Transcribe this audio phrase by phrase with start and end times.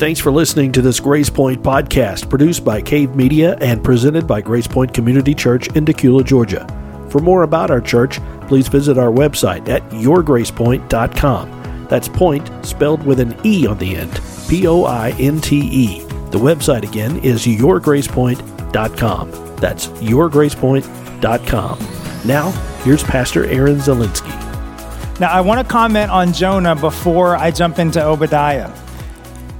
[0.00, 4.40] Thanks for listening to this Grace Pointe podcast produced by Cave Media and presented by
[4.40, 6.66] Grace Pointe Community Church in Dacula, Georgia.
[7.10, 8.18] For more about our church,
[8.48, 11.86] please visit our website at yourgracepointe.com.
[11.90, 16.00] That's point spelled with an E on the end, P O I N T E.
[16.30, 19.56] The website again is yourgracepointe.com.
[19.56, 21.78] That's yourgracepointe.com.
[22.24, 22.50] Now,
[22.84, 25.20] here's Pastor Aaron Zelinsky.
[25.20, 28.72] Now, I want to comment on Jonah before I jump into Obadiah.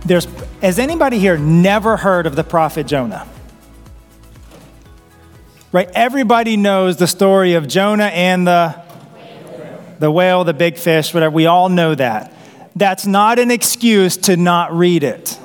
[0.05, 0.27] There's,
[0.63, 3.29] has anybody here never heard of the prophet Jonah?
[5.73, 5.89] Right?
[5.95, 8.83] Everybody knows the story of Jonah and the,
[9.99, 11.35] the whale, the big fish, whatever.
[11.35, 12.33] We all know that.
[12.75, 15.39] That's not an excuse to not read it.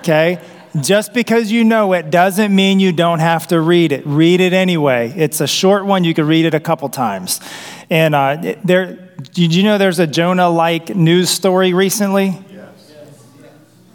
[0.00, 0.40] Okay?
[0.80, 4.06] Just because you know it doesn't mean you don't have to read it.
[4.06, 5.12] Read it anyway.
[5.16, 6.04] It's a short one.
[6.04, 7.40] You can read it a couple times.
[7.88, 8.94] And uh, there,
[9.32, 12.38] did you know there's a Jonah like news story recently?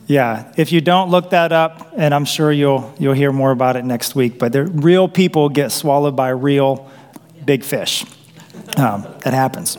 [0.05, 3.77] Yeah, if you don't look that up, and I'm sure you'll, you'll hear more about
[3.77, 6.89] it next week, but real people get swallowed by real
[7.45, 8.05] big fish.
[8.77, 9.77] Um, that happens.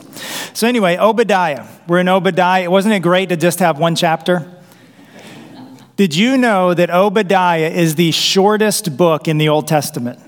[0.53, 1.65] So, anyway, Obadiah.
[1.87, 2.69] We're in Obadiah.
[2.71, 4.51] Wasn't it great to just have one chapter?
[5.95, 10.19] Did you know that Obadiah is the shortest book in the Old Testament?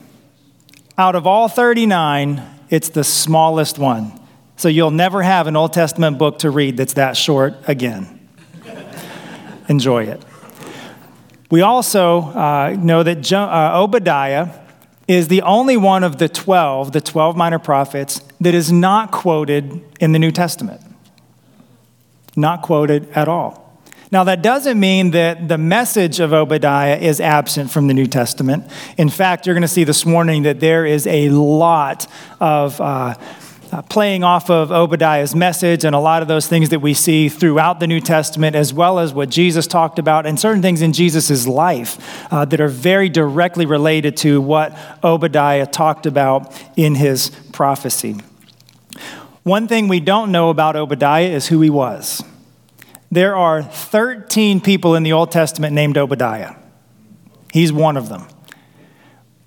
[0.98, 4.12] Out of all 39, it's the smallest one.
[4.58, 8.17] So, you'll never have an Old Testament book to read that's that short again
[9.68, 10.24] enjoy it.
[11.50, 14.50] We also uh, know that jo- uh, Obadiah
[15.08, 19.82] is the only one of the 12, the 12 minor prophets, that is not quoted
[20.00, 20.82] in the New Testament.
[22.36, 23.64] Not quoted at all.
[24.12, 28.66] Now, that doesn't mean that the message of Obadiah is absent from the New Testament.
[28.98, 32.08] In fact, you're going to see this morning that there is a lot
[32.40, 32.80] of.
[32.80, 33.16] Uh,
[33.72, 37.30] uh, playing off of Obadiah's message and a lot of those things that we see
[37.30, 40.94] throughout the New Testament, as well as what Jesus talked about, and certain things in
[40.94, 41.98] Jesus' life
[42.32, 48.16] uh, that are very directly related to what Obadiah talked about in his prophecy.
[49.44, 52.24] One thing we don't know about Obadiah is who he was.
[53.12, 56.56] There are 13 people in the Old Testament named Obadiah.
[57.54, 58.28] He's one of them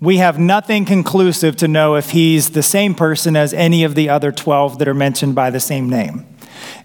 [0.01, 4.09] we have nothing conclusive to know if he's the same person as any of the
[4.09, 6.25] other 12 that are mentioned by the same name.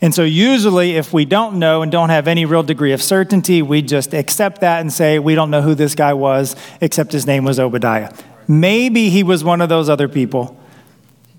[0.02, 3.62] And so, usually, if we don't know and don't have any real degree of certainty,
[3.62, 7.26] we just accept that and say, we don't know who this guy was, except his
[7.26, 8.12] name was Obadiah.
[8.46, 10.58] Maybe he was one of those other people,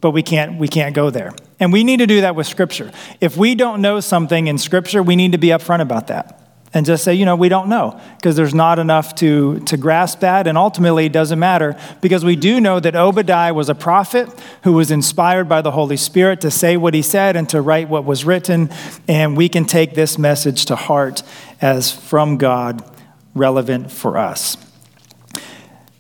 [0.02, 1.34] but we can't, we can't go there.
[1.60, 2.92] And we need to do that with Scripture.
[3.22, 6.47] If we don't know something in Scripture, we need to be upfront about that
[6.78, 10.20] and just say, you know, we don't know because there's not enough to, to grasp
[10.20, 10.46] that.
[10.46, 14.30] And ultimately, it doesn't matter because we do know that Obadiah was a prophet
[14.64, 17.90] who was inspired by the Holy Spirit to say what he said and to write
[17.90, 18.70] what was written.
[19.08, 21.24] And we can take this message to heart
[21.60, 22.88] as from God,
[23.34, 24.56] relevant for us.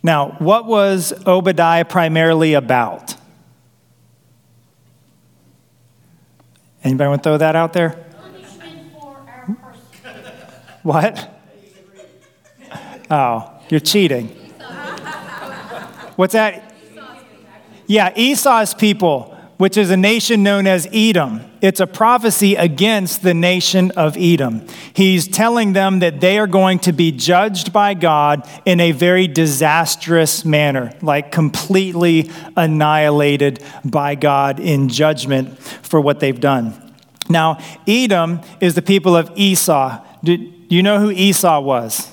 [0.03, 3.15] Now, what was Obadiah primarily about?
[6.83, 8.06] Anybody want to throw that out there?
[10.88, 11.30] What?
[13.12, 14.30] Oh, you're cheating.
[16.16, 16.74] What's that?
[17.88, 21.42] Yeah, Esau's people, which is a nation known as Edom.
[21.59, 24.66] It's a prophecy against the nation of Edom.
[24.94, 29.28] He's telling them that they are going to be judged by God in a very
[29.28, 36.96] disastrous manner, like completely annihilated by God in judgment for what they've done.
[37.28, 40.02] Now, Edom is the people of Esau.
[40.24, 42.11] Did, do you know who Esau was?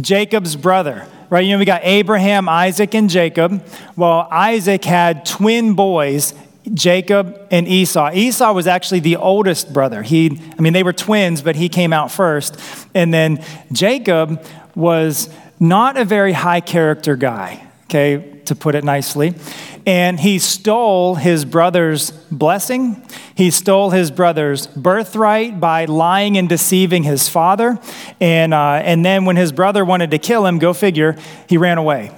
[0.00, 1.44] Jacob's brother, right?
[1.44, 3.64] You know, we got Abraham, Isaac, and Jacob.
[3.96, 6.34] Well, Isaac had twin boys,
[6.74, 8.10] Jacob and Esau.
[8.12, 10.02] Esau was actually the oldest brother.
[10.02, 12.60] He, I mean, they were twins, but he came out first.
[12.94, 19.34] And then Jacob was not a very high character guy, okay, to put it nicely
[19.86, 23.00] and he stole his brother's blessing.
[23.36, 27.78] He stole his brother's birthright by lying and deceiving his father.
[28.20, 31.16] And, uh, and then when his brother wanted to kill him, go figure,
[31.48, 32.10] he ran away.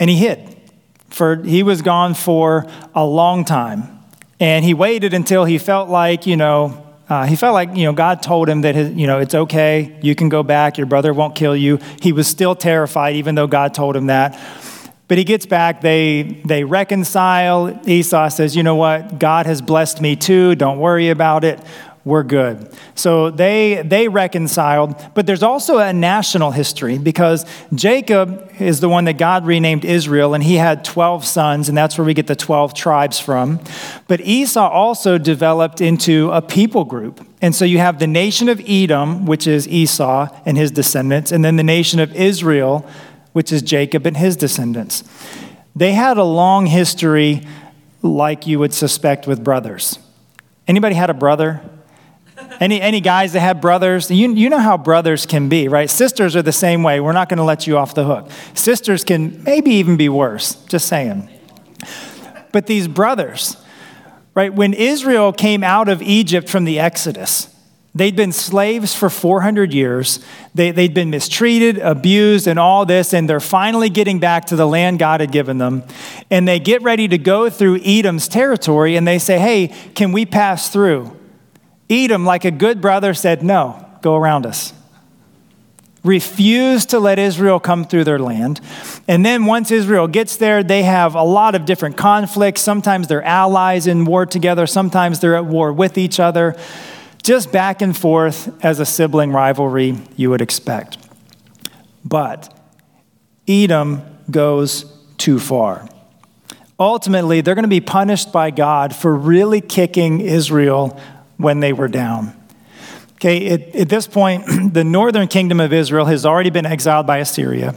[0.00, 0.56] And he hid.
[1.08, 2.66] For he was gone for
[2.96, 4.00] a long time.
[4.40, 7.92] And he waited until he felt like, you know, uh, he felt like you know
[7.94, 11.14] God told him that his, you know it's okay, you can go back, your brother
[11.14, 11.78] won't kill you.
[12.02, 14.38] He was still terrified, even though God told him that.
[15.08, 17.80] But he gets back, they, they reconcile.
[17.88, 19.18] Esau says, You know what?
[19.18, 20.54] God has blessed me too.
[20.54, 21.58] Don't worry about it.
[22.08, 22.72] We're good.
[22.94, 24.96] So they, they reconciled.
[25.14, 27.44] But there's also a national history because
[27.74, 31.98] Jacob is the one that God renamed Israel, and he had 12 sons, and that's
[31.98, 33.60] where we get the 12 tribes from.
[34.06, 37.26] But Esau also developed into a people group.
[37.42, 41.44] And so you have the nation of Edom, which is Esau and his descendants, and
[41.44, 42.88] then the nation of Israel,
[43.38, 45.04] which is Jacob and his descendants.
[45.76, 47.46] They had a long history
[48.02, 50.00] like you would suspect with brothers.
[50.66, 51.62] Anybody had a brother?
[52.58, 54.10] Any, any guys that have brothers?
[54.10, 55.88] You, you know how brothers can be, right?
[55.88, 56.98] Sisters are the same way.
[56.98, 58.28] We're not going to let you off the hook.
[58.54, 61.28] Sisters can maybe even be worse, just saying.
[62.50, 63.56] But these brothers,
[64.34, 64.52] right?
[64.52, 67.54] When Israel came out of Egypt from the Exodus,
[67.98, 70.20] They'd been slaves for 400 years.
[70.54, 74.68] They, they'd been mistreated, abused, and all this, and they're finally getting back to the
[74.68, 75.82] land God had given them.
[76.30, 80.24] And they get ready to go through Edom's territory, and they say, Hey, can we
[80.24, 81.10] pass through?
[81.90, 84.72] Edom, like a good brother, said, No, go around us.
[86.04, 88.60] Refused to let Israel come through their land.
[89.08, 92.60] And then once Israel gets there, they have a lot of different conflicts.
[92.60, 96.54] Sometimes they're allies in war together, sometimes they're at war with each other
[97.28, 100.96] just back and forth as a sibling rivalry you would expect.
[102.02, 102.58] But
[103.46, 105.86] Edom goes too far.
[106.80, 110.98] Ultimately, they're going to be punished by God for really kicking Israel
[111.36, 112.34] when they were down.
[113.16, 117.74] Okay, at, this point, the northern kingdom of Israel has already been exiled by Assyria.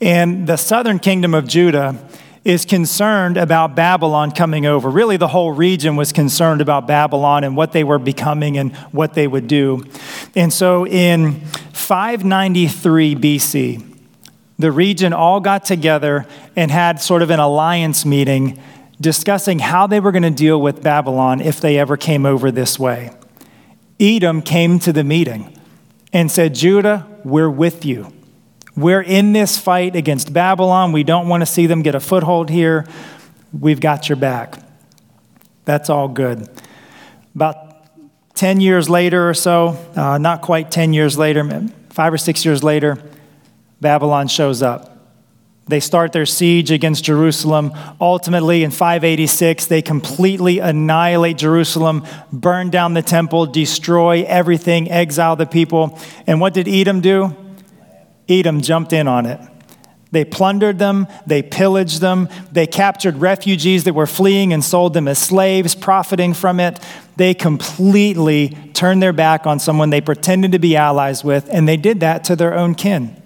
[0.00, 2.07] And the southern kingdom of Judah
[2.44, 4.88] is concerned about Babylon coming over.
[4.88, 9.14] Really, the whole region was concerned about Babylon and what they were becoming and what
[9.14, 9.84] they would do.
[10.34, 11.40] And so in
[11.72, 13.98] 593 BC,
[14.58, 16.26] the region all got together
[16.56, 18.60] and had sort of an alliance meeting
[19.00, 22.78] discussing how they were going to deal with Babylon if they ever came over this
[22.78, 23.10] way.
[24.00, 25.56] Edom came to the meeting
[26.12, 28.12] and said, Judah, we're with you.
[28.78, 30.92] We're in this fight against Babylon.
[30.92, 32.86] We don't want to see them get a foothold here.
[33.52, 34.62] We've got your back.
[35.64, 36.48] That's all good.
[37.34, 37.82] About
[38.36, 42.62] 10 years later or so, uh, not quite 10 years later, five or six years
[42.62, 43.02] later,
[43.80, 44.96] Babylon shows up.
[45.66, 47.72] They start their siege against Jerusalem.
[48.00, 55.46] Ultimately, in 586, they completely annihilate Jerusalem, burn down the temple, destroy everything, exile the
[55.46, 55.98] people.
[56.28, 57.34] And what did Edom do?
[58.28, 59.40] Edom jumped in on it.
[60.10, 65.06] They plundered them, they pillaged them, they captured refugees that were fleeing and sold them
[65.06, 66.80] as slaves, profiting from it.
[67.16, 71.76] They completely turned their back on someone they pretended to be allies with, and they
[71.76, 73.20] did that to their own kin.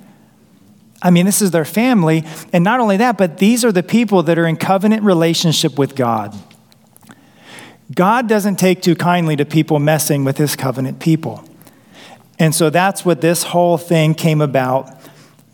[1.00, 4.22] I mean, this is their family, and not only that, but these are the people
[4.24, 6.34] that are in covenant relationship with God.
[7.94, 11.44] God doesn't take too kindly to people messing with his covenant people.
[12.42, 14.90] And so that's what this whole thing came about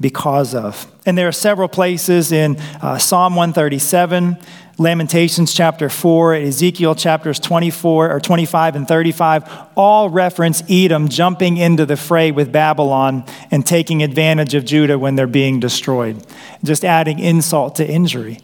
[0.01, 0.91] because of.
[1.05, 4.39] And there are several places in uh, Psalm 137,
[4.79, 11.85] Lamentations chapter 4, Ezekiel chapters 24 or 25 and 35, all reference Edom jumping into
[11.85, 16.27] the fray with Babylon and taking advantage of Judah when they're being destroyed,
[16.65, 18.39] just adding insult to injury.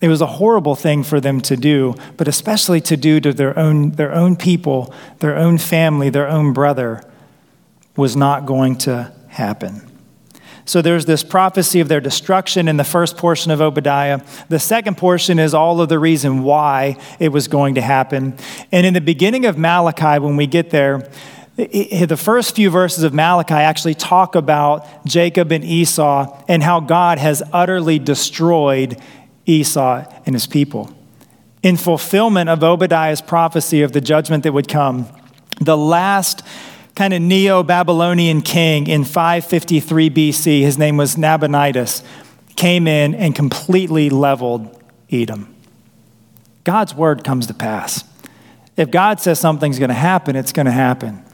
[0.00, 3.58] It was a horrible thing for them to do, but especially to do to their
[3.58, 7.04] own, their own people, their own family, their own brother
[7.96, 9.90] was not going to happen.
[10.66, 14.22] So there's this prophecy of their destruction in the first portion of Obadiah.
[14.48, 18.34] The second portion is all of the reason why it was going to happen.
[18.72, 21.06] And in the beginning of Malachi, when we get there,
[21.56, 27.18] the first few verses of Malachi actually talk about Jacob and Esau and how God
[27.18, 28.98] has utterly destroyed
[29.46, 30.90] Esau and his people.
[31.62, 35.06] In fulfillment of Obadiah's prophecy of the judgment that would come,
[35.60, 36.42] the last
[36.94, 42.02] kind of Neo Babylonian king in 553 BC, his name was Nabonidus,
[42.56, 45.54] came in and completely leveled Edom.
[46.62, 48.04] God's word comes to pass.
[48.76, 51.24] If God says something's going to happen, it's going to happen.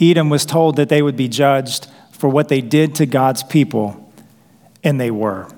[0.00, 4.12] Edom was told that they would be judged for what they did to God's people,
[4.82, 5.48] and they were.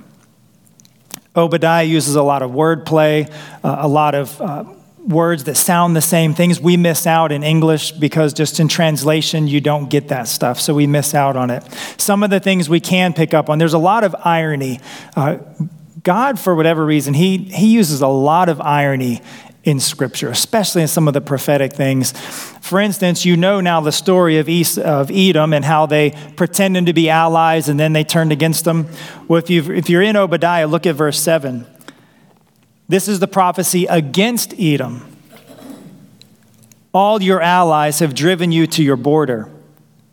[1.37, 3.31] Obadiah uses a lot of wordplay,
[3.63, 4.65] uh, a lot of uh,
[5.07, 9.47] words that sound the same things we miss out in English because just in translation
[9.47, 11.63] you don't get that stuff, so we miss out on it.
[11.99, 14.81] Some of the things we can pick up on, there's a lot of irony.
[15.15, 15.39] Uh,
[16.03, 19.21] God, for whatever reason, he, he uses a lot of irony
[19.65, 22.13] in Scripture, especially in some of the prophetic things.
[22.13, 26.87] For instance, you know now the story of, East, of Edom and how they pretended
[26.87, 28.89] to be allies and then they turned against them.
[29.27, 31.67] Well, if, you if you're in Obadiah, look at verse 7.
[32.89, 35.07] This is the prophecy against Edom.
[36.93, 39.51] All your allies have driven you to your border.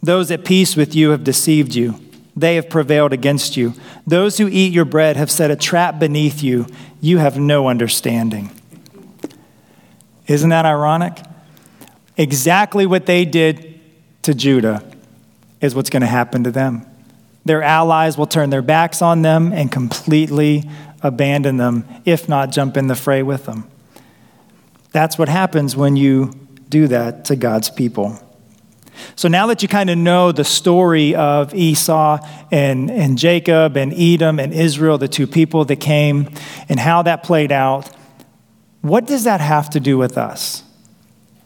[0.02, 2.00] Those at peace with you have deceived you.
[2.36, 3.74] They have prevailed against you.
[4.08, 6.66] Those who eat your bread have set a trap beneath you.
[7.02, 8.50] You have no understanding.
[10.28, 11.22] Isn't that ironic?
[12.18, 13.80] exactly what they did
[14.24, 14.84] to Judah
[15.60, 16.86] is what's going to happen to them.
[17.46, 20.70] Their allies will turn their backs on them and completely
[21.04, 23.70] abandon them, if not jump in the fray with them.
[24.92, 26.32] That's what happens when you
[26.70, 28.20] do that to God's people.
[29.16, 32.20] So now that you kind of know the story of Esau
[32.52, 36.30] and, and Jacob and Edom and Israel, the two people that came,
[36.70, 37.90] and how that played out,
[38.82, 40.64] what does that have to do with us?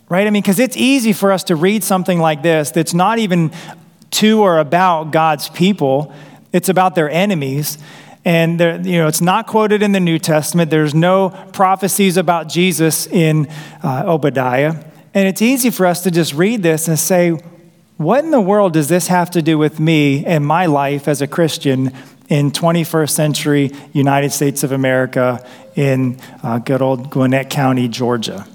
[0.09, 0.27] Right?
[0.27, 3.51] I mean, because it's easy for us to read something like this that's not even
[4.12, 6.13] to or about God's people,
[6.53, 7.77] it's about their enemies.
[8.25, 10.72] And there, you know, it's not quoted in the New Testament.
[10.72, 13.48] There's no prophecies about Jesus in
[13.84, 14.84] uh, Obadiah.
[15.13, 17.39] And it's easy for us to just read this and say,
[17.98, 21.22] what in the world does this have to do with me and my life as
[21.22, 21.94] a Christian
[22.27, 28.48] in 21st century United States of America in uh, good old Gwinnett County, Georgia?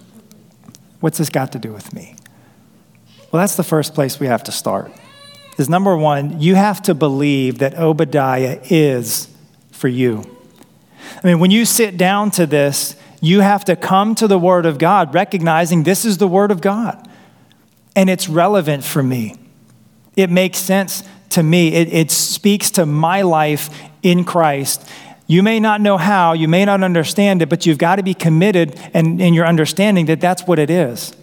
[0.99, 2.17] What's this got to do with me?
[3.31, 4.93] Well, that's the first place we have to start.
[5.57, 9.29] Is number one, you have to believe that Obadiah is
[9.81, 10.23] for you.
[11.23, 14.67] I mean, when you sit down to this, you have to come to the Word
[14.67, 17.09] of God recognizing this is the Word of God
[17.97, 19.37] and it's relevant for me.
[20.17, 21.73] It makes sense to me.
[21.73, 23.71] It, it speaks to my life
[24.03, 24.87] in Christ.
[25.27, 28.13] You may not know how, you may not understand it, but you've got to be
[28.13, 31.17] committed and in your understanding that that's what it is.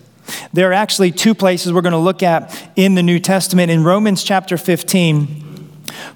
[0.51, 3.69] There are actually two places we're going to look at in the New Testament.
[3.69, 5.46] In Romans chapter 15,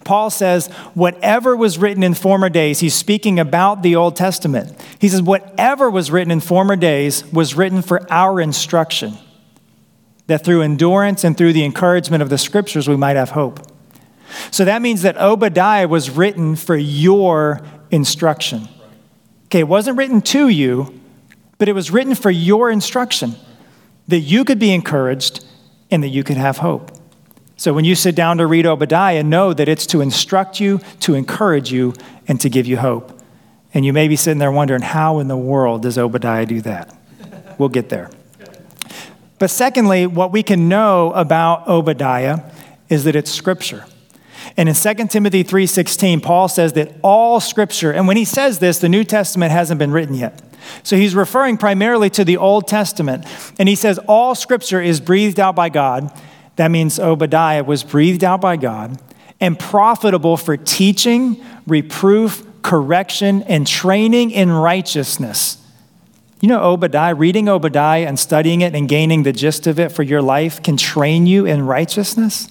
[0.03, 4.79] Paul says, whatever was written in former days, he's speaking about the Old Testament.
[4.99, 9.13] He says, whatever was written in former days was written for our instruction,
[10.27, 13.59] that through endurance and through the encouragement of the scriptures we might have hope.
[14.49, 18.67] So that means that Obadiah was written for your instruction.
[19.45, 20.99] Okay, it wasn't written to you,
[21.57, 23.35] but it was written for your instruction,
[24.07, 25.45] that you could be encouraged
[25.89, 26.91] and that you could have hope.
[27.61, 31.13] So when you sit down to read Obadiah, know that it's to instruct you, to
[31.13, 31.93] encourage you,
[32.27, 33.21] and to give you hope.
[33.71, 36.91] And you may be sitting there wondering, how in the world does Obadiah do that?
[37.59, 38.09] We'll get there.
[39.37, 42.39] But secondly, what we can know about Obadiah
[42.89, 43.85] is that it's scripture.
[44.57, 48.79] And in 2 Timothy 3:16, Paul says that all scripture, and when he says this,
[48.79, 50.41] the New Testament hasn't been written yet.
[50.81, 53.23] So he's referring primarily to the Old Testament.
[53.59, 56.11] And he says all scripture is breathed out by God
[56.55, 58.99] that means Obadiah was breathed out by God
[59.39, 65.57] and profitable for teaching, reproof, correction, and training in righteousness.
[66.41, 70.03] You know, Obadiah, reading Obadiah and studying it and gaining the gist of it for
[70.03, 72.47] your life can train you in righteousness,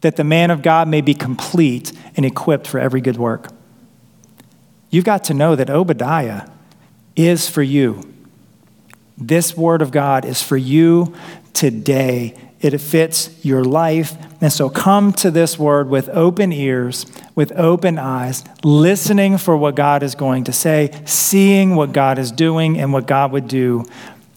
[0.00, 3.48] that the man of God may be complete and equipped for every good work.
[4.90, 6.48] You've got to know that Obadiah
[7.16, 8.14] is for you.
[9.16, 11.14] This word of God is for you
[11.52, 12.34] today
[12.72, 14.16] it fits your life.
[14.40, 17.04] And so come to this word with open ears,
[17.34, 22.32] with open eyes, listening for what God is going to say, seeing what God is
[22.32, 23.84] doing and what God would do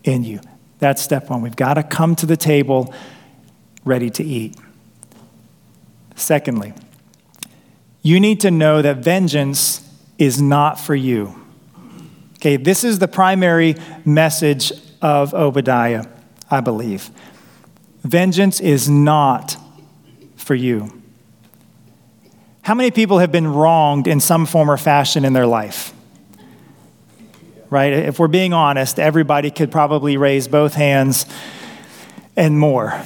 [0.03, 0.41] in you.
[0.79, 1.41] That's step one.
[1.41, 2.93] We've got to come to the table
[3.85, 4.57] ready to eat.
[6.15, 6.73] Secondly,
[8.01, 11.35] you need to know that vengeance is not for you.
[12.35, 16.05] Okay, this is the primary message of Obadiah,
[16.49, 17.09] I believe.
[18.07, 19.57] Vengeance is not
[20.37, 21.01] for you.
[22.61, 25.93] How many people have been wronged in some form or fashion in their life?
[27.69, 27.91] Right?
[27.91, 31.25] If we're being honest, everybody could probably raise both hands
[32.37, 33.01] and more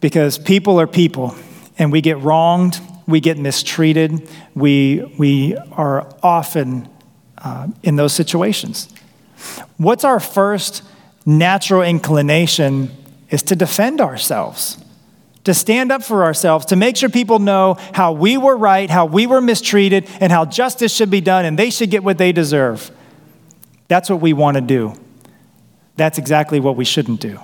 [0.00, 1.34] because people are people
[1.78, 6.88] and we get wronged, we get mistreated, we, we are often
[7.36, 8.88] uh, in those situations.
[9.76, 10.82] What's our first
[11.26, 12.90] natural inclination
[13.30, 14.78] is to defend ourselves,
[15.44, 19.06] to stand up for ourselves, to make sure people know how we were right, how
[19.06, 22.32] we were mistreated, and how justice should be done, and they should get what they
[22.32, 22.90] deserve.
[23.88, 24.94] That's what we want to do.
[25.96, 27.40] That's exactly what we shouldn't do.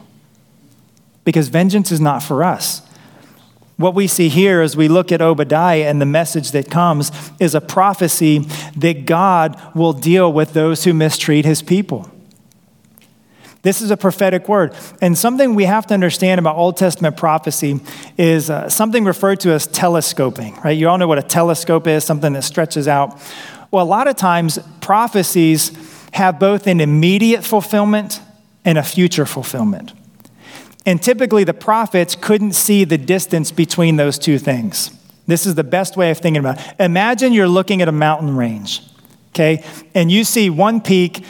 [1.25, 2.83] Because vengeance is not for us.
[3.77, 7.11] What we see here as we look at Obadiah and the message that comes
[7.41, 8.41] is a prophecy
[8.77, 12.11] that God will deal with those who mistreat his people.
[13.63, 14.75] This is a prophetic word.
[15.01, 17.81] And something we have to understand about Old Testament prophecy
[18.19, 20.77] is uh, something referred to as telescoping, right?
[20.77, 23.21] You all know what a telescope is, something that stretches out.
[23.71, 25.71] Well, a lot of times prophecies
[26.13, 28.21] have both an immediate fulfillment
[28.65, 29.93] and a future fulfillment.
[30.85, 34.91] And typically the prophets couldn't see the distance between those two things.
[35.29, 36.75] This is the best way of thinking about it.
[36.81, 38.83] Imagine you're looking at a mountain range,
[39.29, 39.65] okay?
[39.95, 41.25] And you see one peak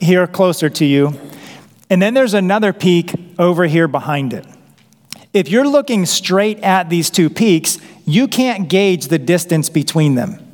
[0.00, 1.18] here closer to you,
[1.88, 4.46] and then there's another peak over here behind it.
[5.32, 10.46] If you're looking straight at these two peaks, you can't gauge the distance between them.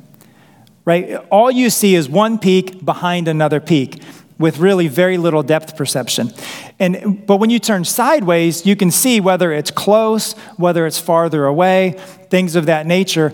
[0.85, 1.15] Right?
[1.31, 4.01] All you see is one peak behind another peak
[4.39, 6.31] with really very little depth perception.
[6.79, 11.45] And but when you turn sideways, you can see whether it's close, whether it's farther
[11.45, 11.95] away,
[12.29, 13.33] things of that nature.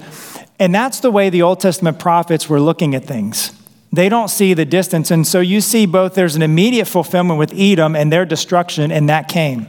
[0.59, 3.51] And that's the way the Old Testament prophets were looking at things.
[3.93, 5.11] They don't see the distance.
[5.11, 9.07] And so you see both there's an immediate fulfillment with Edom and their destruction, and
[9.07, 9.67] that came.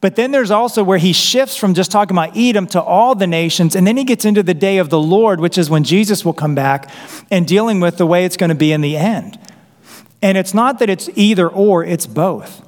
[0.00, 3.28] But then there's also where he shifts from just talking about Edom to all the
[3.28, 6.24] nations, and then he gets into the day of the Lord, which is when Jesus
[6.24, 6.90] will come back
[7.30, 9.38] and dealing with the way it's going to be in the end.
[10.20, 12.66] And it's not that it's either or, it's both.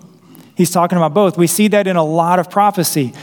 [0.54, 1.36] He's talking about both.
[1.36, 3.14] We see that in a lot of prophecy.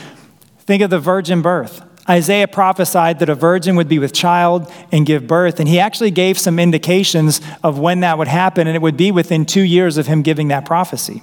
[0.60, 1.84] Think of the virgin birth.
[2.10, 6.10] Isaiah prophesied that a virgin would be with child and give birth, and he actually
[6.10, 9.98] gave some indications of when that would happen, and it would be within two years
[9.98, 11.22] of him giving that prophecy.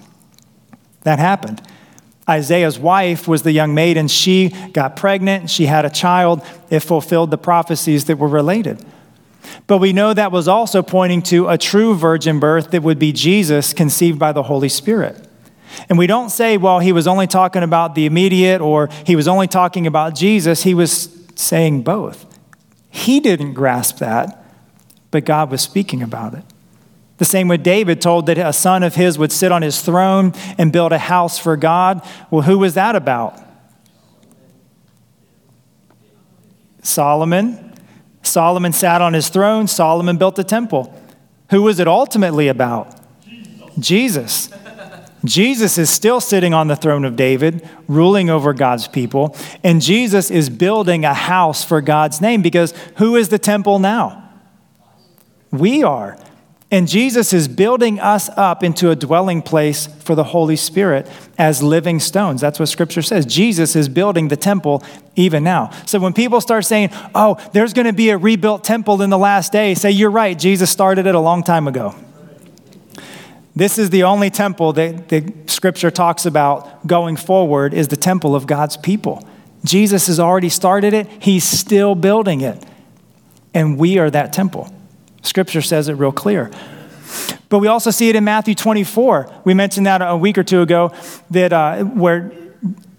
[1.02, 1.60] That happened.
[2.28, 4.08] Isaiah's wife was the young maiden.
[4.08, 6.44] She got pregnant, she had a child.
[6.70, 8.84] It fulfilled the prophecies that were related.
[9.66, 13.12] But we know that was also pointing to a true virgin birth that would be
[13.12, 15.25] Jesus conceived by the Holy Spirit.
[15.88, 19.28] And we don't say, well, he was only talking about the immediate or he was
[19.28, 20.62] only talking about Jesus.
[20.62, 22.24] He was saying both.
[22.90, 24.44] He didn't grasp that,
[25.10, 26.44] but God was speaking about it.
[27.18, 30.34] The same with David told that a son of his would sit on his throne
[30.58, 32.06] and build a house for God.
[32.30, 33.40] Well, who was that about?
[36.82, 37.74] Solomon.
[38.22, 40.92] Solomon sat on his throne, Solomon built the temple.
[41.50, 43.00] Who was it ultimately about?
[43.24, 43.70] Jesus.
[43.78, 44.50] Jesus.
[45.26, 50.30] Jesus is still sitting on the throne of David, ruling over God's people, and Jesus
[50.30, 54.30] is building a house for God's name because who is the temple now?
[55.50, 56.18] We are.
[56.68, 61.62] And Jesus is building us up into a dwelling place for the Holy Spirit as
[61.62, 62.40] living stones.
[62.40, 63.24] That's what Scripture says.
[63.24, 64.82] Jesus is building the temple
[65.14, 65.70] even now.
[65.86, 69.18] So when people start saying, oh, there's going to be a rebuilt temple in the
[69.18, 70.36] last day, say, you're right.
[70.36, 71.94] Jesus started it a long time ago.
[73.56, 78.36] This is the only temple that the Scripture talks about going forward, is the temple
[78.36, 79.26] of God's people.
[79.64, 82.62] Jesus has already started it, He's still building it.
[83.54, 84.70] And we are that temple.
[85.22, 86.50] Scripture says it real clear.
[87.48, 89.40] But we also see it in Matthew 24.
[89.44, 90.92] We mentioned that a week or two ago,
[91.30, 92.32] that uh, where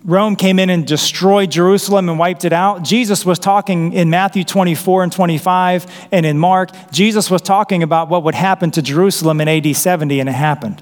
[0.08, 2.82] Rome came in and destroyed Jerusalem and wiped it out.
[2.82, 6.72] Jesus was talking in Matthew 24 and 25 and in Mark.
[6.92, 10.82] Jesus was talking about what would happen to Jerusalem in AD 70, and it happened.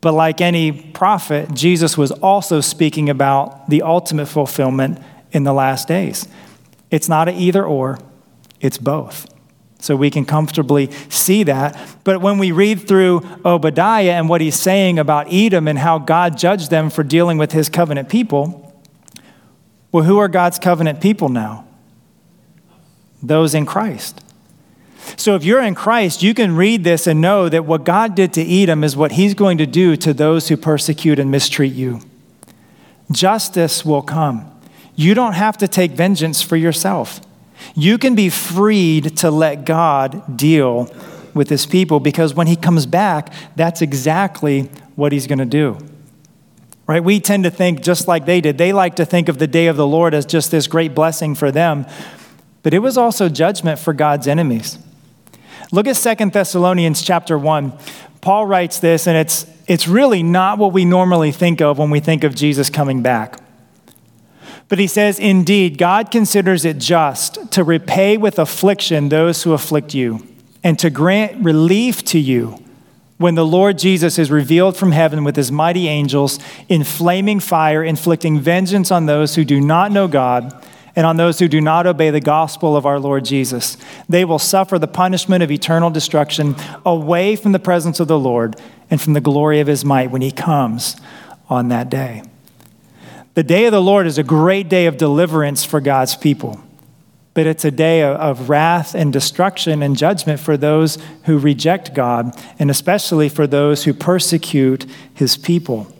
[0.00, 5.00] But like any prophet, Jesus was also speaking about the ultimate fulfillment
[5.32, 6.28] in the last days.
[6.92, 7.98] It's not an either or,
[8.60, 9.31] it's both
[9.82, 11.76] so we can comfortably see that.
[12.04, 16.38] But when we read through Obadiah and what he's saying about Edom and how God
[16.38, 18.80] judged them for dealing with his covenant people,
[19.90, 21.66] well, who are God's covenant people now?
[23.24, 24.24] Those in Christ.
[25.16, 28.32] So if you're in Christ, you can read this and know that what God did
[28.34, 32.00] to Edom is what he's going to do to those who persecute and mistreat you.
[33.10, 34.48] Justice will come.
[34.94, 37.20] You don't have to take vengeance for yourself.
[37.74, 40.92] You can be freed to let God deal
[41.34, 44.62] with his people because when he comes back, that's exactly
[44.96, 45.78] what he's going to do.
[46.86, 47.02] Right?
[47.02, 48.58] We tend to think just like they did.
[48.58, 51.34] They like to think of the day of the Lord as just this great blessing
[51.34, 51.86] for them,
[52.62, 54.78] but it was also judgment for God's enemies.
[55.70, 57.72] Look at Second Thessalonians chapter 1.
[58.20, 61.98] Paul writes this, and it's, it's really not what we normally think of when we
[61.98, 63.41] think of Jesus coming back.
[64.72, 69.92] But he says, Indeed, God considers it just to repay with affliction those who afflict
[69.92, 70.26] you,
[70.64, 72.58] and to grant relief to you
[73.18, 76.38] when the Lord Jesus is revealed from heaven with his mighty angels
[76.70, 81.38] in flaming fire, inflicting vengeance on those who do not know God and on those
[81.38, 83.76] who do not obey the gospel of our Lord Jesus.
[84.08, 86.56] They will suffer the punishment of eternal destruction
[86.86, 88.58] away from the presence of the Lord
[88.88, 90.96] and from the glory of his might when he comes
[91.50, 92.22] on that day.
[93.34, 96.60] The day of the Lord is a great day of deliverance for God's people,
[97.32, 102.38] but it's a day of wrath and destruction and judgment for those who reject God,
[102.58, 105.90] and especially for those who persecute his people.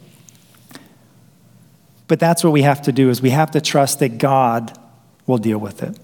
[2.07, 4.79] But that's what we have to do is we have to trust that God
[5.27, 5.99] will deal with it.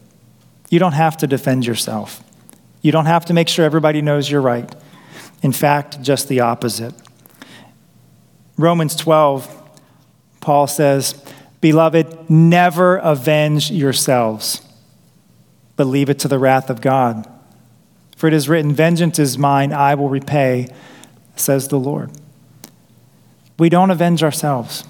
[0.71, 2.25] You don't have to defend yourself.
[2.81, 4.75] You don't have to make sure everybody knows you're right.
[5.43, 6.95] In fact, just the opposite.
[8.57, 9.58] Romans 12
[10.41, 11.23] Paul says,
[11.61, 14.63] Beloved, never avenge yourselves,
[15.77, 17.29] but leave it to the wrath of God.
[18.17, 20.69] For it is written, Vengeance is mine, I will repay,
[21.37, 22.11] says the Lord.
[23.59, 24.85] We don't avenge ourselves.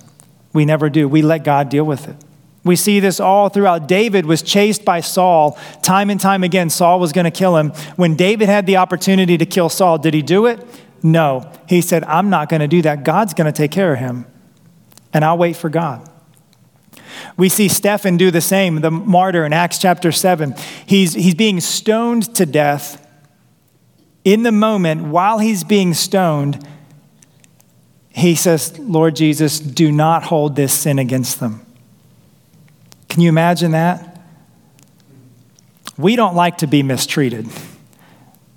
[0.53, 1.09] We never do.
[1.09, 2.17] We let God deal with it.
[2.65, 3.89] We see this all throughout.
[3.89, 6.69] David was chased by Saul time and time again.
[6.69, 7.71] Saul was going to kill him.
[7.97, 10.63] When David had the opportunity to kill Saul, did he do it?
[11.03, 11.51] No.
[11.69, 13.05] He said, I'm not going to do that.
[13.05, 14.27] God's going to take care of him,
[15.13, 16.09] and I'll wait for God.
[17.37, 20.55] We see Stephen do the same, the martyr in Acts chapter 7.
[20.87, 23.07] He's, he's being stoned to death.
[24.25, 26.67] In the moment, while he's being stoned,
[28.11, 31.65] he says, Lord Jesus, do not hold this sin against them.
[33.09, 34.21] Can you imagine that?
[35.97, 37.49] We don't like to be mistreated.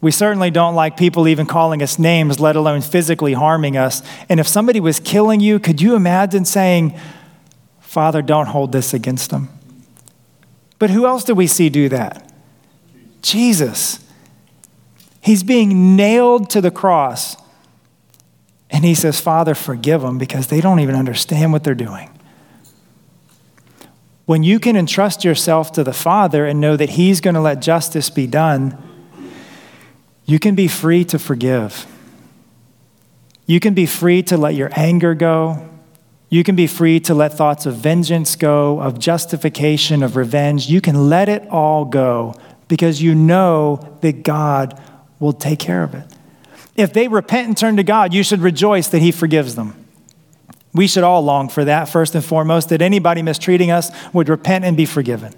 [0.01, 4.01] We certainly don't like people even calling us names, let alone physically harming us.
[4.27, 6.99] And if somebody was killing you, could you imagine saying,
[7.79, 9.49] Father, don't hold this against them?
[10.79, 12.33] But who else do we see do that?
[13.21, 13.99] Jesus.
[15.21, 17.37] He's being nailed to the cross.
[18.71, 22.09] And he says, Father, forgive them because they don't even understand what they're doing.
[24.25, 27.61] When you can entrust yourself to the Father and know that He's going to let
[27.61, 28.81] justice be done,
[30.31, 31.85] you can be free to forgive.
[33.45, 35.69] You can be free to let your anger go.
[36.29, 40.69] You can be free to let thoughts of vengeance go, of justification, of revenge.
[40.69, 42.33] You can let it all go
[42.69, 44.81] because you know that God
[45.19, 46.05] will take care of it.
[46.77, 49.85] If they repent and turn to God, you should rejoice that He forgives them.
[50.73, 54.63] We should all long for that, first and foremost, that anybody mistreating us would repent
[54.63, 55.33] and be forgiven.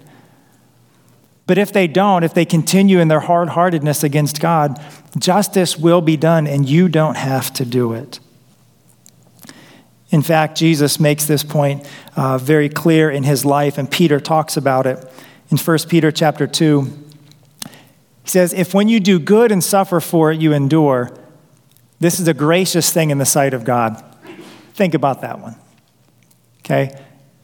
[1.46, 4.82] But if they don't, if they continue in their hard heartedness against God,
[5.18, 8.20] justice will be done and you don't have to do it.
[10.10, 14.56] In fact, Jesus makes this point uh, very clear in his life, and Peter talks
[14.56, 15.04] about it
[15.50, 16.82] in 1 Peter chapter 2.
[16.84, 21.12] He says, If when you do good and suffer for it, you endure,
[22.00, 24.04] this is a gracious thing in the sight of God.
[24.76, 25.56] Think about that one.
[26.60, 26.96] Okay?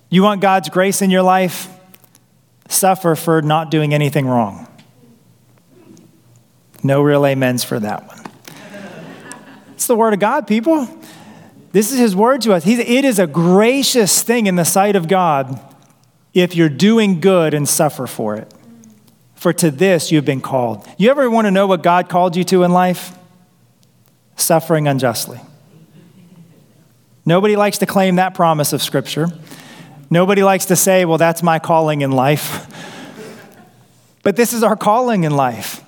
[0.10, 1.70] You want God's grace in your life?
[2.70, 4.68] Suffer for not doing anything wrong.
[6.82, 8.20] No real amens for that one.
[9.74, 10.88] It's the word of God, people.
[11.72, 12.64] This is his word to us.
[12.64, 15.60] He's, it is a gracious thing in the sight of God
[16.34, 18.54] if you're doing good and suffer for it.
[19.36, 20.88] For to this you've been called.
[20.98, 23.18] You ever want to know what God called you to in life?
[24.36, 25.40] Suffering unjustly.
[27.26, 29.28] Nobody likes to claim that promise of Scripture.
[30.10, 32.68] Nobody likes to say, well, that's my calling in life.
[34.24, 35.84] but this is our calling in life.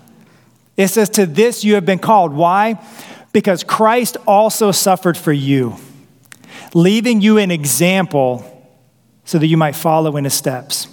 [0.77, 2.33] It says, To this you have been called.
[2.33, 2.83] Why?
[3.33, 5.75] Because Christ also suffered for you,
[6.73, 8.47] leaving you an example
[9.25, 10.87] so that you might follow in his steps.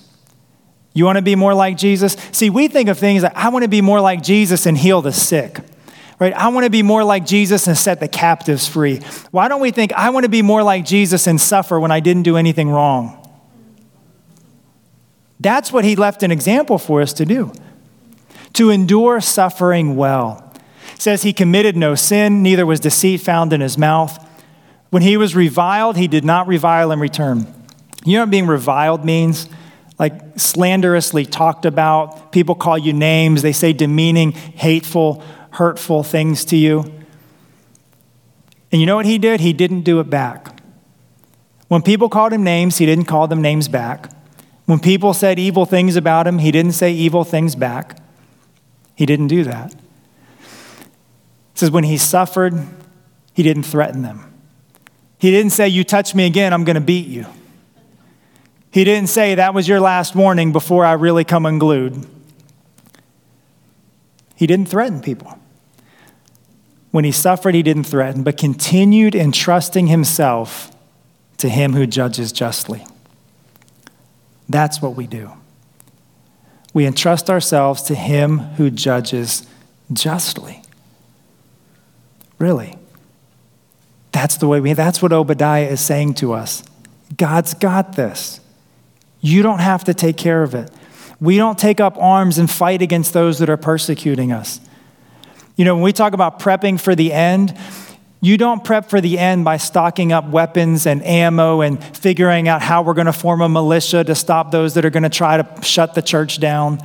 [0.95, 2.17] You want to be more like Jesus?
[2.33, 5.03] See, we think of things like, I want to be more like Jesus and heal
[5.03, 5.61] the sick
[6.19, 6.33] right?
[6.33, 9.01] I want to be more like Jesus and set the captives free.
[9.31, 12.01] Why don't we think, I want to be more like Jesus and suffer when I
[12.01, 13.18] didn't do anything wrong?
[15.41, 17.53] That's what he left an example for us to do
[18.55, 20.53] to endure suffering well.
[20.95, 24.27] It says he committed no sin, neither was deceit found in his mouth.
[24.91, 27.47] When he was reviled, he did not revile in return.
[28.05, 29.49] You know what being reviled means?
[29.99, 32.33] Like slanderously talked about.
[32.33, 35.23] People call you names, they say demeaning, hateful
[35.59, 36.85] hurtful things to you.
[38.71, 39.41] And you know what he did?
[39.41, 40.61] He didn't do it back.
[41.67, 44.11] When people called him names, he didn't call them names back.
[44.69, 47.97] When people said evil things about him, he didn't say evil things back.
[48.95, 49.73] He didn't do that.
[49.73, 49.79] It
[51.55, 52.53] says when he suffered,
[53.33, 54.31] he didn't threaten them.
[55.19, 57.25] He didn't say, You touch me again, I'm going to beat you.
[58.71, 62.07] He didn't say, That was your last warning before I really come unglued.
[64.37, 65.39] He didn't threaten people.
[66.91, 70.77] When he suffered, he didn't threaten, but continued entrusting himself
[71.39, 72.85] to him who judges justly.
[74.49, 75.33] That's what we do.
[76.75, 79.47] We entrust ourselves to him who judges
[79.93, 80.63] justly.
[82.39, 82.77] Really.
[84.13, 86.63] That's the way we, that's what Obadiah is saying to us.
[87.17, 88.41] God's got this.
[89.21, 90.71] You don't have to take care of it.
[91.21, 94.61] We don't take up arms and fight against those that are persecuting us.
[95.57, 97.57] You know, when we talk about prepping for the end,
[98.21, 102.61] you don't prep for the end by stocking up weapons and ammo and figuring out
[102.61, 105.41] how we're going to form a militia to stop those that are going to try
[105.41, 106.81] to shut the church down.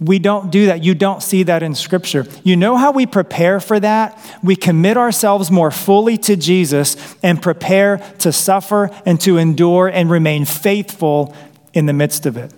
[0.00, 0.82] We don't do that.
[0.82, 2.26] You don't see that in Scripture.
[2.42, 4.18] You know how we prepare for that?
[4.42, 10.10] We commit ourselves more fully to Jesus and prepare to suffer and to endure and
[10.10, 11.36] remain faithful
[11.72, 12.52] in the midst of it.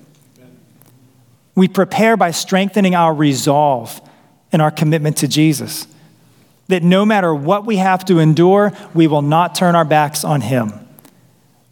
[1.54, 4.00] We prepare by strengthening our resolve
[4.50, 5.86] and our commitment to Jesus.
[6.68, 10.40] That no matter what we have to endure, we will not turn our backs on
[10.40, 10.72] him.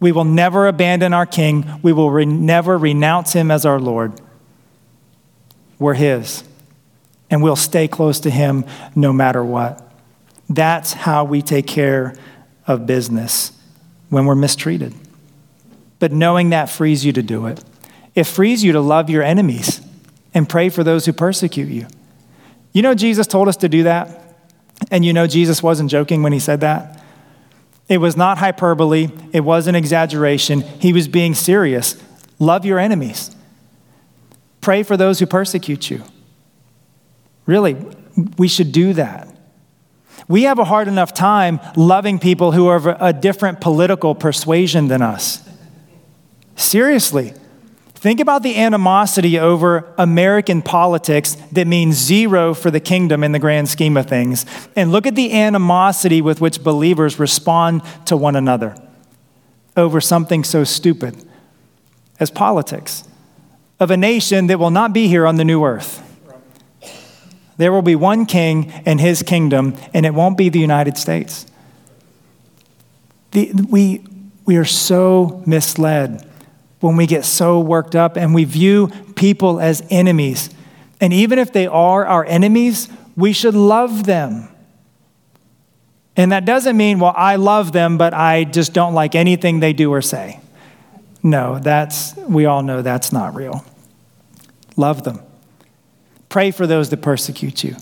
[0.00, 1.81] We will never abandon our king.
[1.83, 4.20] We will re- never renounce him as our Lord.
[5.78, 6.44] We're his,
[7.31, 9.92] and we'll stay close to him no matter what.
[10.48, 12.14] That's how we take care
[12.66, 13.52] of business
[14.11, 14.94] when we're mistreated.
[15.98, 17.62] But knowing that frees you to do it.
[18.14, 19.81] It frees you to love your enemies
[20.35, 21.87] and pray for those who persecute you.
[22.72, 24.21] You know, Jesus told us to do that.
[24.90, 27.03] And you know, Jesus wasn't joking when he said that.
[27.88, 30.61] It was not hyperbole, it wasn't exaggeration.
[30.61, 32.03] He was being serious.
[32.38, 33.35] Love your enemies,
[34.61, 36.03] pray for those who persecute you.
[37.47, 37.77] Really,
[38.38, 39.29] we should do that.
[40.29, 44.88] We have a hard enough time loving people who are of a different political persuasion
[44.88, 45.47] than us.
[46.57, 47.35] Seriously.
[48.02, 53.38] Think about the animosity over American politics that means zero for the kingdom in the
[53.38, 54.44] grand scheme of things.
[54.74, 58.74] And look at the animosity with which believers respond to one another
[59.76, 61.16] over something so stupid
[62.18, 63.04] as politics
[63.78, 66.02] of a nation that will not be here on the new earth.
[67.56, 71.46] There will be one king and his kingdom, and it won't be the United States.
[73.30, 74.04] The, we,
[74.44, 76.28] we are so misled
[76.83, 80.51] when we get so worked up and we view people as enemies.
[81.01, 84.49] And even if they are our enemies, we should love them.
[86.16, 89.73] And that doesn't mean, well, I love them, but I just don't like anything they
[89.73, 90.40] do or say.
[91.23, 93.64] No, that's, we all know that's not real.
[94.77, 95.21] Love them.
[96.29, 97.77] Pray for those that persecute you.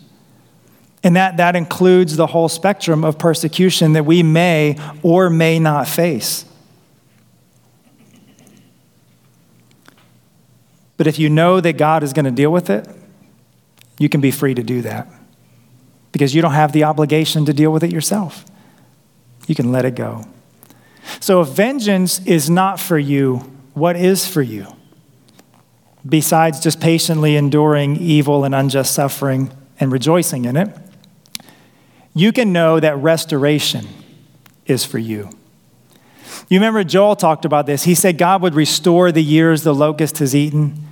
[1.03, 5.89] And that, that includes the whole spectrum of persecution that we may or may not
[5.89, 6.45] face.
[11.01, 12.87] But if you know that God is going to deal with it,
[13.99, 15.09] you can be free to do that
[16.13, 18.45] because you don't have the obligation to deal with it yourself.
[19.47, 20.27] You can let it go.
[21.19, 23.37] So if vengeance is not for you,
[23.73, 24.67] what is for you?
[26.07, 30.69] Besides just patiently enduring evil and unjust suffering and rejoicing in it,
[32.13, 33.89] you can know that restoration
[34.67, 35.31] is for you.
[36.51, 37.85] You remember Joel talked about this.
[37.85, 40.89] He said God would restore the years the locust has eaten.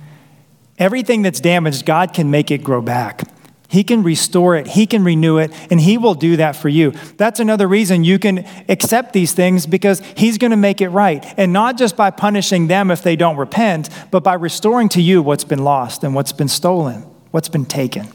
[0.79, 3.23] Everything that's damaged, God can make it grow back.
[3.67, 6.91] He can restore it, He can renew it, and He will do that for you.
[7.17, 11.23] That's another reason you can accept these things because He's going to make it right.
[11.37, 15.21] And not just by punishing them if they don't repent, but by restoring to you
[15.21, 18.07] what's been lost and what's been stolen, what's been taken.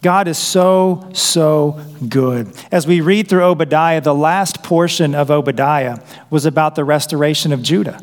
[0.00, 2.54] God is so, so good.
[2.70, 5.98] As we read through Obadiah, the last portion of Obadiah
[6.30, 8.00] was about the restoration of Judah.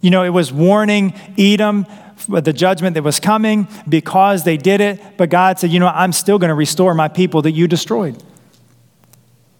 [0.00, 1.86] You know, it was warning Edom
[2.28, 5.00] the judgment that was coming because they did it.
[5.16, 8.22] But God said, you know, I'm still going to restore my people that you destroyed.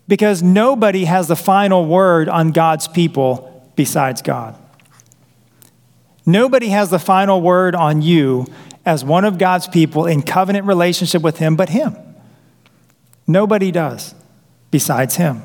[0.09, 4.57] Because nobody has the final word on God's people besides God.
[6.27, 8.47] Nobody has the final word on you
[8.85, 11.97] as one of God's people in covenant relationship with Him but Him.
[13.27, 14.15] Nobody does
[14.71, 15.43] besides Him.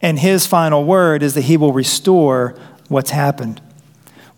[0.00, 3.60] And His final word is that He will restore what's happened.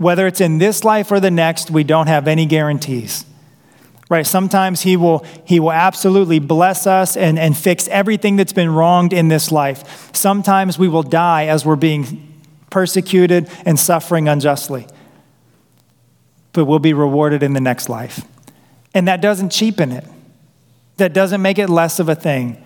[0.00, 3.26] Whether it's in this life or the next, we don't have any guarantees.
[4.08, 4.26] Right?
[4.26, 9.12] Sometimes he will, he will absolutely bless us and, and fix everything that's been wronged
[9.12, 10.10] in this life.
[10.16, 12.32] Sometimes we will die as we're being
[12.70, 14.86] persecuted and suffering unjustly.
[16.54, 18.24] But we'll be rewarded in the next life.
[18.94, 20.06] And that doesn't cheapen it,
[20.96, 22.64] that doesn't make it less of a thing.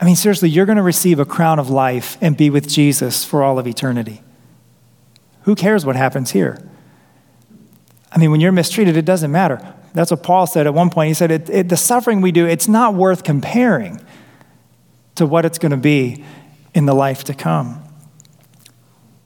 [0.00, 3.22] I mean, seriously, you're going to receive a crown of life and be with Jesus
[3.22, 4.22] for all of eternity.
[5.42, 6.58] Who cares what happens here?
[8.10, 9.74] I mean, when you're mistreated, it doesn't matter.
[9.94, 11.08] That's what Paul said at one point.
[11.08, 14.00] He said, it, it, The suffering we do, it's not worth comparing
[15.14, 16.24] to what it's going to be
[16.74, 17.82] in the life to come.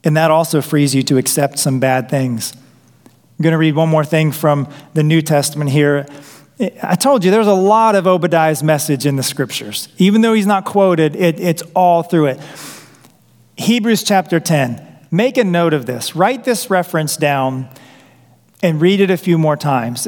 [0.03, 2.53] And that also frees you to accept some bad things.
[2.55, 6.05] I'm going to read one more thing from the New Testament here.
[6.81, 9.89] I told you there's a lot of Obadiah's message in the scriptures.
[9.97, 12.39] Even though he's not quoted, it, it's all through it.
[13.57, 14.96] Hebrews chapter 10.
[15.09, 16.15] Make a note of this.
[16.15, 17.69] Write this reference down
[18.61, 20.07] and read it a few more times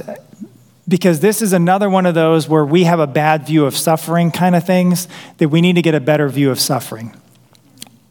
[0.87, 4.31] because this is another one of those where we have a bad view of suffering
[4.31, 5.07] kind of things
[5.37, 7.15] that we need to get a better view of suffering.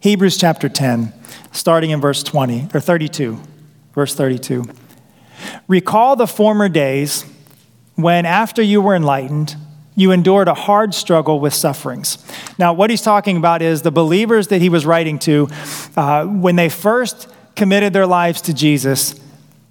[0.01, 1.12] Hebrews chapter 10,
[1.51, 3.40] starting in verse 20 or 32,
[3.94, 4.64] verse 32.
[5.66, 7.24] Recall the former days
[7.96, 9.57] when, after you were enlightened,
[9.98, 12.18] you endured a hard struggle with sufferings.
[12.56, 15.48] Now, what he's talking about is the believers that he was writing to,
[15.96, 19.18] uh, when they first committed their lives to Jesus,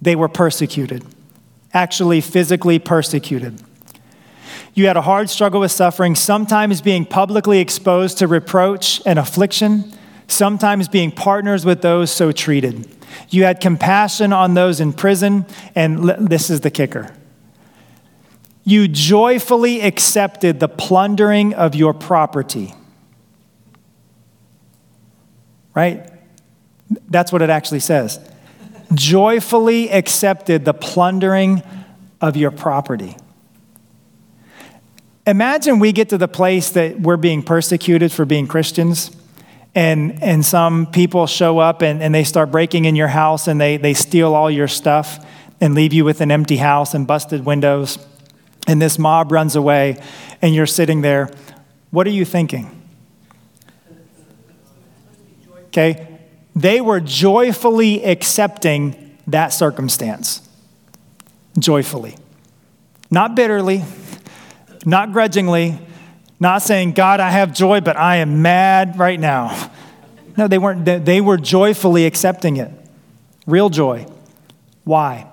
[0.02, 1.02] they were persecuted,
[1.72, 3.62] actually, physically persecuted.
[4.74, 9.90] You had a hard struggle with suffering, sometimes being publicly exposed to reproach and affliction,
[10.26, 12.86] sometimes being partners with those so treated.
[13.30, 17.14] You had compassion on those in prison, and this is the kicker.
[18.68, 22.74] You joyfully accepted the plundering of your property.
[25.74, 26.06] Right?
[27.08, 28.20] That's what it actually says.
[28.92, 31.62] Joyfully accepted the plundering
[32.20, 33.16] of your property.
[35.26, 39.10] Imagine we get to the place that we're being persecuted for being Christians,
[39.74, 43.58] and, and some people show up and, and they start breaking in your house and
[43.58, 45.26] they, they steal all your stuff
[45.58, 48.04] and leave you with an empty house and busted windows.
[48.68, 50.00] And this mob runs away,
[50.40, 51.30] and you're sitting there.
[51.90, 52.70] What are you thinking?
[55.68, 56.06] Okay?
[56.54, 60.46] They were joyfully accepting that circumstance.
[61.58, 62.16] Joyfully.
[63.10, 63.84] Not bitterly,
[64.84, 65.78] not grudgingly,
[66.38, 69.70] not saying, God, I have joy, but I am mad right now.
[70.36, 70.84] No, they weren't.
[70.84, 72.70] They were joyfully accepting it.
[73.46, 74.06] Real joy.
[74.84, 75.27] Why?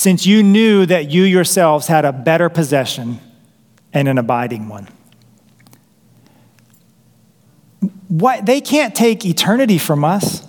[0.00, 3.20] Since you knew that you yourselves had a better possession
[3.92, 4.88] and an abiding one.
[8.08, 10.48] What, they can't take eternity from us.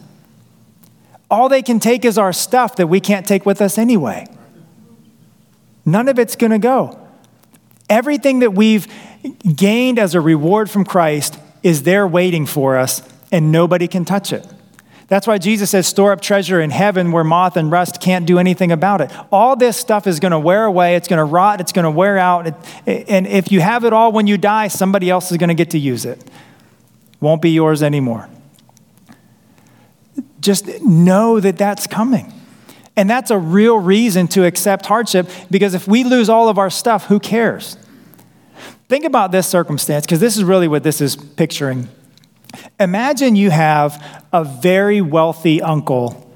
[1.30, 4.26] All they can take is our stuff that we can't take with us anyway.
[5.84, 7.06] None of it's going to go.
[7.90, 8.88] Everything that we've
[9.54, 13.02] gained as a reward from Christ is there waiting for us,
[13.34, 14.48] and nobody can touch it.
[15.12, 18.40] That's why Jesus says, store up treasure in heaven where moth and rust can't do
[18.40, 19.12] anything about it.
[19.30, 21.92] All this stuff is going to wear away, it's going to rot, it's going to
[21.92, 22.48] wear out.
[22.88, 25.72] And if you have it all when you die, somebody else is going to get
[25.72, 26.24] to use it.
[27.20, 28.30] Won't be yours anymore.
[30.40, 32.32] Just know that that's coming.
[32.96, 36.70] And that's a real reason to accept hardship because if we lose all of our
[36.70, 37.76] stuff, who cares?
[38.88, 41.90] Think about this circumstance because this is really what this is picturing.
[42.80, 46.30] Imagine you have a very wealthy uncle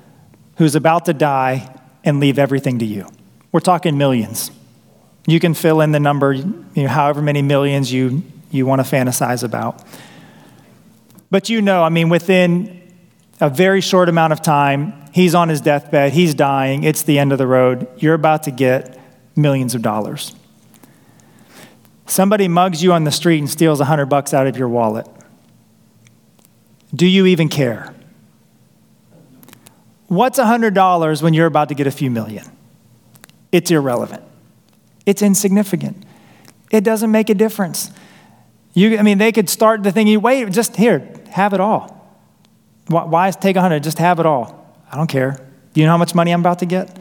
[0.58, 3.08] who's about to die and leave everything to you.
[3.52, 4.52] We're talking millions.
[5.28, 8.96] You can fill in the number, you know, however many millions you, you want to
[8.96, 9.84] fantasize about.
[11.32, 12.82] But you know, I mean, within
[13.42, 17.32] a very short amount of time, he's on his deathbed, he's dying, it's the end
[17.32, 19.00] of the road, you're about to get
[19.36, 20.36] millions of dollars.
[22.06, 25.08] Somebody mugs you on the street and steals a hundred bucks out of your wallet.
[26.96, 27.94] Do you even care?
[30.08, 32.46] What's a hundred dollars when you're about to get a few million?
[33.52, 34.24] It's irrelevant.
[35.06, 36.04] It's insignificant.
[36.72, 37.92] It doesn't make a difference.
[38.74, 40.08] You, I mean, they could start the thing.
[40.08, 41.92] You wait, just here, have it all.
[42.88, 43.84] Why, why take a hundred?
[43.84, 44.76] Just have it all.
[44.92, 45.40] I don't care.
[45.74, 46.98] Do you know how much money I'm about to get?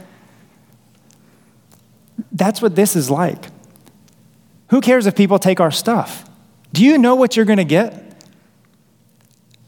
[2.33, 3.47] That's what this is like.
[4.71, 6.29] Who cares if people take our stuff?
[6.73, 8.14] Do you know what you're going to get?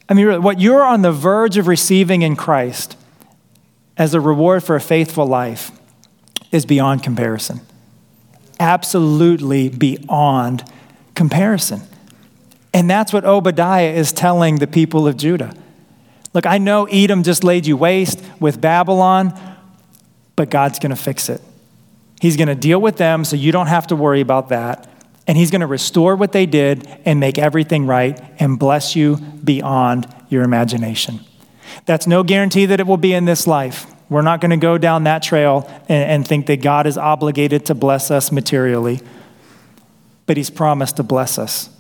[0.09, 2.97] I mean, what you're on the verge of receiving in Christ
[3.97, 5.73] as a reward for a faithful life
[6.53, 7.61] is beyond comparison.
[8.61, 10.65] Absolutely beyond
[11.15, 11.83] comparison.
[12.73, 15.53] And that's what Obadiah is telling the people of Judah.
[16.35, 19.33] Look, I know Edom just laid you waste with Babylon,
[20.37, 21.41] but God's going to fix it.
[22.21, 24.89] He's going to deal with them so you don't have to worry about that.
[25.27, 29.17] And He's going to restore what they did and make everything right and bless you
[29.17, 31.21] beyond your imagination.
[31.85, 33.87] That's no guarantee that it will be in this life.
[34.09, 37.67] We're not going to go down that trail and, and think that God is obligated
[37.67, 39.01] to bless us materially,
[40.27, 41.71] but He's promised to bless us.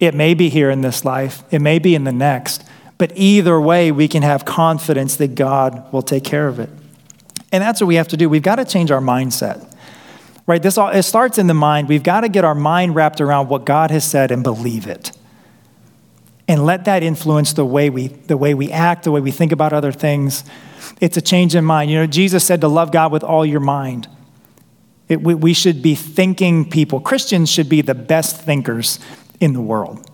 [0.00, 2.64] It may be here in this life, it may be in the next,
[2.98, 6.70] but either way, we can have confidence that God will take care of it.
[7.52, 8.28] And that's what we have to do.
[8.28, 9.72] We've got to change our mindset.
[10.46, 10.62] Right?
[10.62, 11.88] This all it starts in the mind.
[11.88, 15.12] We've got to get our mind wrapped around what God has said and believe it.
[16.46, 19.52] And let that influence the way we the way we act, the way we think
[19.52, 20.44] about other things.
[21.00, 21.90] It's a change in mind.
[21.90, 24.06] You know, Jesus said to love God with all your mind.
[25.08, 27.00] It, we, we should be thinking people.
[27.00, 28.98] Christians should be the best thinkers
[29.40, 30.10] in the world.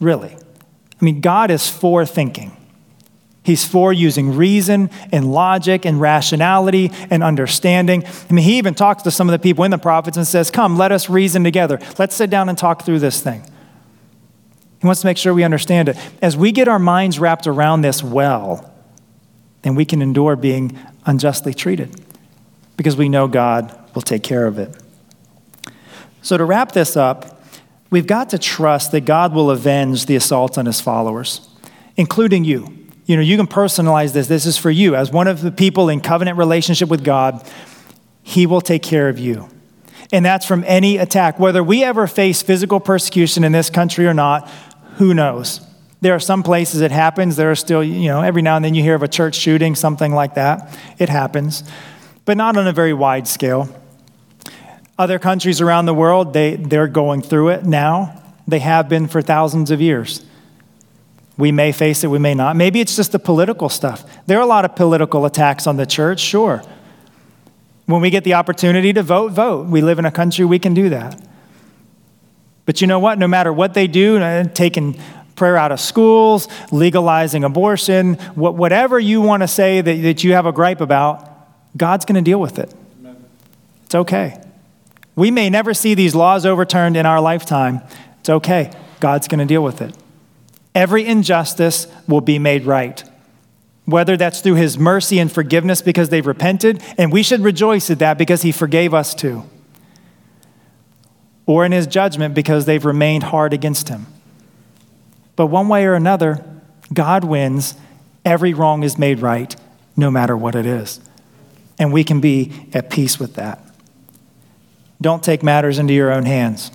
[0.00, 0.36] Really.
[1.00, 2.56] I mean, God is for thinking.
[3.42, 8.04] He's for using reason and logic and rationality and understanding.
[8.04, 10.50] I mean, he even talks to some of the people in the prophets and says,
[10.50, 11.78] Come, let us reason together.
[11.98, 13.42] Let's sit down and talk through this thing.
[14.80, 15.96] He wants to make sure we understand it.
[16.20, 18.72] As we get our minds wrapped around this well,
[19.62, 22.04] then we can endure being unjustly treated
[22.76, 24.76] because we know God will take care of it.
[26.22, 27.42] So, to wrap this up,
[27.90, 31.48] we've got to trust that God will avenge the assaults on his followers,
[31.96, 32.77] including you
[33.08, 34.28] you know, you can personalize this.
[34.28, 34.94] This is for you.
[34.94, 37.42] As one of the people in covenant relationship with God,
[38.22, 39.48] He will take care of you.
[40.12, 41.38] And that's from any attack.
[41.38, 44.48] Whether we ever face physical persecution in this country or not,
[44.96, 45.62] who knows?
[46.02, 47.36] There are some places it happens.
[47.36, 49.74] There are still, you know, every now and then you hear of a church shooting,
[49.74, 50.78] something like that.
[50.98, 51.64] It happens,
[52.26, 53.74] but not on a very wide scale.
[54.98, 58.22] Other countries around the world, they, they're going through it now.
[58.46, 60.27] They have been for thousands of years.
[61.38, 62.56] We may face it, we may not.
[62.56, 64.04] Maybe it's just the political stuff.
[64.26, 66.62] There are a lot of political attacks on the church, sure.
[67.86, 69.68] When we get the opportunity to vote, vote.
[69.68, 71.18] We live in a country we can do that.
[72.66, 73.18] But you know what?
[73.18, 75.00] No matter what they do, uh, taking
[75.36, 80.44] prayer out of schools, legalizing abortion, whatever you want to say that, that you have
[80.44, 81.24] a gripe about,
[81.76, 82.74] God's going to deal with it.
[83.84, 84.42] It's okay.
[85.14, 87.80] We may never see these laws overturned in our lifetime.
[88.20, 88.72] It's okay.
[89.00, 89.96] God's going to deal with it.
[90.74, 93.02] Every injustice will be made right,
[93.84, 97.98] whether that's through his mercy and forgiveness because they've repented, and we should rejoice at
[98.00, 99.44] that because he forgave us too,
[101.46, 104.06] or in his judgment because they've remained hard against him.
[105.36, 106.44] But one way or another,
[106.92, 107.74] God wins.
[108.24, 109.54] Every wrong is made right,
[109.96, 111.00] no matter what it is.
[111.78, 113.64] And we can be at peace with that.
[115.00, 116.72] Don't take matters into your own hands.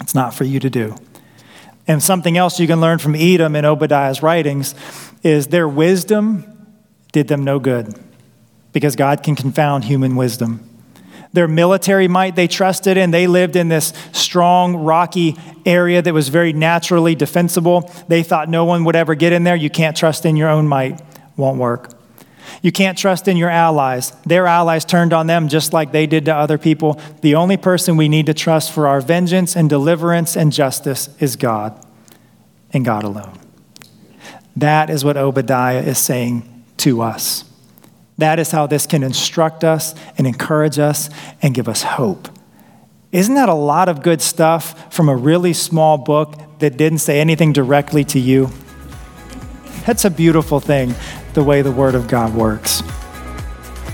[0.00, 0.96] It's not for you to do.
[1.88, 4.74] And something else you can learn from Edom and Obadiah's writings
[5.22, 6.44] is their wisdom
[7.12, 7.98] did them no good
[8.72, 10.64] because God can confound human wisdom.
[11.32, 13.10] Their military might they trusted in.
[13.10, 15.36] They lived in this strong, rocky
[15.66, 17.90] area that was very naturally defensible.
[18.08, 19.56] They thought no one would ever get in there.
[19.56, 21.00] You can't trust in your own might,
[21.36, 21.97] won't work.
[22.62, 24.12] You can't trust in your allies.
[24.26, 27.00] Their allies turned on them just like they did to other people.
[27.22, 31.36] The only person we need to trust for our vengeance and deliverance and justice is
[31.36, 31.84] God
[32.72, 33.38] and God alone.
[34.56, 37.44] That is what Obadiah is saying to us.
[38.18, 41.08] That is how this can instruct us and encourage us
[41.40, 42.28] and give us hope.
[43.12, 47.20] Isn't that a lot of good stuff from a really small book that didn't say
[47.20, 48.50] anything directly to you?
[49.86, 50.94] That's a beautiful thing,
[51.38, 52.80] the way the Word of God works.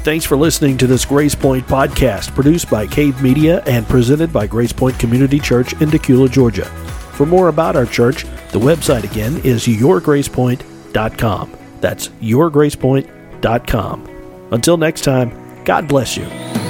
[0.02, 4.46] Thanks for listening to this Grace Pointe podcast produced by Cave Media and presented by
[4.46, 6.64] Grace Pointe Community Church in Dacula, Georgia.
[6.64, 8.22] For more about our church,
[8.52, 11.58] the website again is yourgracepointe.com.
[11.82, 14.48] That's yourgracepointe.com.
[14.50, 16.63] Until next time, God bless you.